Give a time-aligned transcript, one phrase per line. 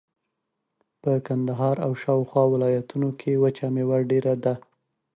[1.01, 4.53] په کندهار او شاوخوا ولایتونو کښې وچه مېوه ډېره ده.